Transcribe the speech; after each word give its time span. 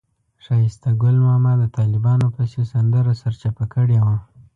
ښایسته 0.43 0.89
ګل 1.01 1.17
ماما 1.27 1.53
د 1.59 1.63
طالبانو 1.77 2.27
پسې 2.35 2.61
سندره 2.71 3.13
سرچپه 3.21 3.65
کړې 3.73 3.99
وه. 4.05 4.17